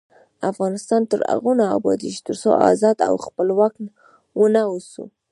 افغانستان 0.51 1.01
تر 1.11 1.19
هغو 1.31 1.51
نه 1.59 1.65
ابادیږي، 1.77 2.21
ترڅو 2.27 2.49
ازاد 2.69 2.97
او 3.09 3.15
خپلواک 3.25 3.73
ونه 4.39 4.61
اوسو. 4.71 5.03